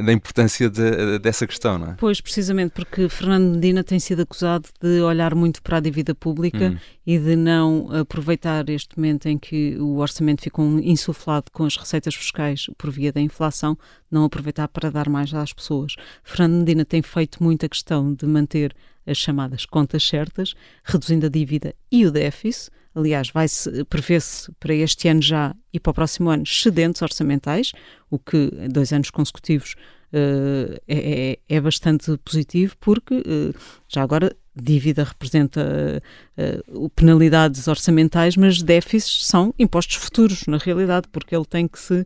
da 0.06 0.12
importância 0.12 0.70
de, 0.70 1.20
dessa 1.20 1.46
questão, 1.46 1.78
não 1.78 1.92
é? 1.92 1.96
Pois, 1.98 2.20
precisamente 2.22 2.72
porque 2.72 3.08
Fernando 3.10 3.56
Medina 3.56 3.84
tem 3.84 4.00
sido 4.00 4.22
acusado 4.22 4.68
de 4.82 5.02
olhar 5.02 5.36
muito 5.36 5.62
para 5.62 5.78
a 5.78 5.80
dívida 5.80 6.14
pública 6.16 6.70
hum. 6.70 6.78
e 7.06 7.18
de 7.18 7.36
não 7.36 7.90
aproveitar 7.92 8.70
este 8.70 8.98
momento 8.98 9.28
em 9.28 9.38
que 9.38 9.78
o 9.80 9.98
orçamento 9.98 10.42
ficou 10.42 10.66
insuflado 10.80 11.52
com 11.52 11.66
as 11.66 11.76
receitas 11.76 12.16
fiscais 12.16 12.70
por 12.78 12.92
via 12.92 13.12
da 13.12 13.22
inflação, 13.22 13.78
não 14.10 14.24
aproveitar 14.24 14.68
para 14.68 14.90
dar 14.90 15.10
mais 15.10 15.34
às 15.34 15.54
pessoas. 15.54 15.96
Fernando 16.24 16.60
Medina 16.60 16.86
tem 16.86 17.02
feito 17.02 17.44
muita 17.44 17.68
questão 17.70 18.14
de 18.14 18.26
manter 18.26 18.76
as 19.06 19.18
chamadas 19.18 19.66
contas 19.66 20.04
certas, 20.04 20.54
reduzindo 20.84 21.26
a 21.26 21.30
dívida 21.30 21.74
e 21.92 22.06
o 22.06 22.12
déficit. 22.12 22.70
Aliás, 22.94 23.30
vai-se 23.30 23.84
prevê-se 23.86 24.52
para 24.60 24.74
este 24.74 25.08
ano 25.08 25.22
já 25.22 25.56
e 25.72 25.80
para 25.80 25.92
o 25.92 25.94
próximo 25.94 26.30
ano 26.30 26.44
excedentes 26.44 27.02
orçamentais, 27.02 27.72
o 28.10 28.18
que 28.18 28.50
dois 28.70 28.92
anos 28.92 29.12
consecutivos 29.12 29.76
uh, 30.14 30.82
é, 30.88 31.40
é, 31.48 31.62
bastante 31.62 32.18
positivo, 32.18 32.76
porque 32.80 33.16
uh, 33.16 33.54
já 33.88 34.02
agora 34.02 34.36
dívida 34.62 35.04
representa 35.04 36.02
uh, 36.38 36.90
penalidades 36.90 37.68
orçamentais, 37.68 38.36
mas 38.36 38.62
déficits 38.62 39.26
são 39.26 39.54
impostos 39.58 39.96
futuros, 39.96 40.46
na 40.48 40.58
realidade, 40.58 41.08
porque 41.12 41.36
ele 41.36 41.46
tem 41.46 41.68
que 41.68 41.80
se. 41.80 41.94
Uh, 42.02 42.06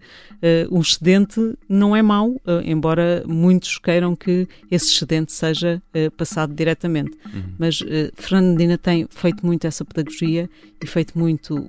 o 0.70 0.82
excedente 0.82 1.58
não 1.68 1.96
é 1.96 2.02
mau, 2.02 2.30
uh, 2.30 2.62
embora 2.64 3.24
muitos 3.28 3.78
queiram 3.78 4.16
que 4.16 4.48
esse 4.70 4.88
excedente 4.94 5.32
seja 5.32 5.82
passado 6.18 6.54
diretamente. 6.54 7.18
Uhum. 7.34 7.44
Mas 7.58 7.80
Fernando 8.16 8.52
Medina 8.52 8.78
tem 8.78 9.08
feito 9.10 9.46
muito 9.46 9.66
essa 9.66 9.84
pedagogia 9.84 10.50
e 10.82 10.88
feito 10.88 11.18
muito, 11.18 11.68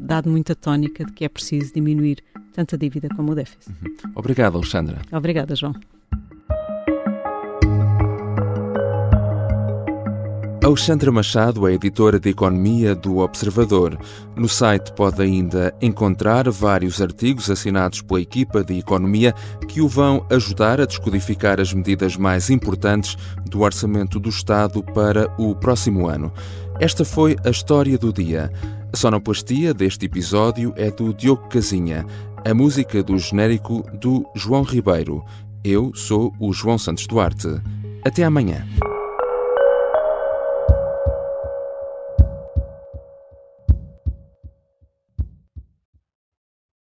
dado 0.00 0.28
muita 0.28 0.54
tónica 0.54 1.04
de 1.04 1.12
que 1.12 1.24
é 1.24 1.28
preciso 1.28 1.72
diminuir 1.72 2.18
tanto 2.52 2.74
a 2.74 2.78
dívida 2.78 3.08
como 3.14 3.32
o 3.32 3.34
déficit. 3.34 3.70
Uhum. 3.70 4.12
Obrigado, 4.14 4.56
Alexandra. 4.56 5.00
Obrigada, 5.12 5.54
João. 5.54 5.74
Alexandra 10.70 11.10
Machado 11.10 11.66
é 11.66 11.72
editora 11.72 12.20
de 12.20 12.30
Economia 12.30 12.94
do 12.94 13.18
Observador. 13.18 13.98
No 14.36 14.48
site 14.48 14.92
pode 14.92 15.20
ainda 15.20 15.74
encontrar 15.82 16.48
vários 16.48 17.02
artigos 17.02 17.50
assinados 17.50 18.02
pela 18.02 18.20
equipa 18.20 18.62
de 18.62 18.78
Economia 18.78 19.34
que 19.66 19.80
o 19.80 19.88
vão 19.88 20.24
ajudar 20.30 20.80
a 20.80 20.86
descodificar 20.86 21.60
as 21.60 21.74
medidas 21.74 22.16
mais 22.16 22.50
importantes 22.50 23.16
do 23.46 23.62
Orçamento 23.62 24.20
do 24.20 24.28
Estado 24.28 24.80
para 24.94 25.28
o 25.36 25.56
próximo 25.56 26.06
ano. 26.06 26.32
Esta 26.78 27.04
foi 27.04 27.36
a 27.44 27.50
história 27.50 27.98
do 27.98 28.12
dia. 28.12 28.52
A 28.92 28.96
sonoplastia 28.96 29.74
deste 29.74 30.06
episódio 30.06 30.72
é 30.76 30.88
do 30.88 31.12
Diogo 31.12 31.48
Casinha, 31.48 32.06
a 32.44 32.54
música 32.54 33.02
do 33.02 33.18
genérico 33.18 33.84
do 33.94 34.24
João 34.36 34.62
Ribeiro. 34.62 35.24
Eu 35.64 35.90
sou 35.96 36.32
o 36.38 36.52
João 36.52 36.78
Santos 36.78 37.08
Duarte. 37.08 37.60
Até 38.04 38.22
amanhã. 38.22 38.64